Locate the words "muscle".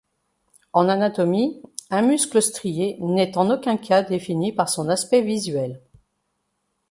2.01-2.41